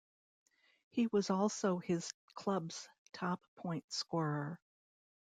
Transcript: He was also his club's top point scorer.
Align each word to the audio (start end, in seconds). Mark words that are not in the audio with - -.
He 0.89 1.05
was 1.05 1.29
also 1.29 1.77
his 1.77 2.11
club's 2.33 2.89
top 3.13 3.39
point 3.55 3.83
scorer. 3.93 4.59